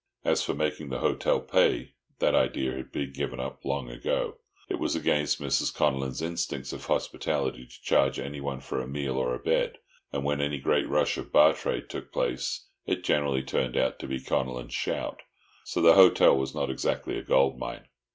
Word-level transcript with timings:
As 0.25 0.41
for 0.43 0.55
making 0.55 0.89
the 0.89 0.97
hotel 0.97 1.39
pay, 1.39 1.93
that 2.17 2.33
idea 2.33 2.71
had 2.73 2.91
been 2.91 3.13
given 3.13 3.39
up 3.39 3.63
long 3.63 3.87
ago. 3.91 4.39
It 4.67 4.79
was 4.79 4.95
against 4.95 5.39
Mrs. 5.39 5.71
Connellan's 5.71 6.23
instincts 6.23 6.73
of 6.73 6.85
hospitality 6.87 7.67
to 7.67 7.81
charge 7.83 8.17
anyone 8.17 8.61
for 8.61 8.81
a 8.81 8.87
meal 8.87 9.15
or 9.15 9.35
a 9.35 9.37
bed, 9.37 9.77
and 10.11 10.23
when 10.23 10.41
any 10.41 10.57
great 10.57 10.89
rush 10.89 11.19
of 11.19 11.31
bar 11.31 11.53
trade 11.53 11.87
took 11.87 12.11
place 12.11 12.65
it 12.87 13.03
generally 13.03 13.43
turned 13.43 13.77
out 13.77 13.99
to 13.99 14.07
be 14.07 14.19
"Connellan's 14.19 14.73
shout," 14.73 15.21
so 15.65 15.83
the 15.83 15.93
hotel 15.93 16.35
was 16.35 16.55
not 16.55 16.71
exactly 16.71 17.15
a 17.15 17.21
goldmine. 17.21 17.85